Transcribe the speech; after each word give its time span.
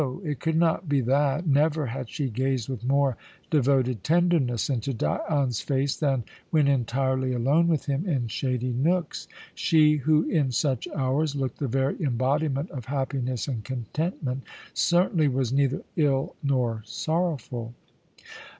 It 0.23 0.39
could 0.39 0.55
not 0.55 0.89
be 0.89 0.99
that; 1.01 1.45
never 1.45 1.85
had 1.85 2.09
she 2.09 2.27
gazed 2.31 2.67
with 2.67 2.83
more 2.87 3.17
devoted 3.51 4.03
tenderness 4.03 4.67
into 4.67 4.95
Dion's 4.95 5.61
face 5.61 5.95
than 5.95 6.23
when 6.49 6.67
entirely 6.67 7.33
alone 7.33 7.67
with 7.67 7.85
him 7.85 8.09
in 8.09 8.27
shady 8.27 8.73
nooks. 8.73 9.27
She 9.53 9.97
who 9.97 10.23
in 10.23 10.51
such 10.53 10.87
hours 10.95 11.35
looked 11.35 11.59
the 11.59 11.67
very 11.67 12.01
embodiment 12.01 12.71
of 12.71 12.85
happiness 12.85 13.47
and 13.47 13.63
contentment, 13.63 14.41
certainly 14.73 15.27
was 15.27 15.53
neither 15.53 15.83
ill 15.95 16.35
nor 16.41 16.81
sorrowful. 16.83 17.75